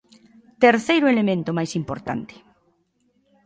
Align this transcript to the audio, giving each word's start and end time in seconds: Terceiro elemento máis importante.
Terceiro 0.63 1.05
elemento 1.13 1.49
máis 1.57 1.71
importante. 1.81 2.35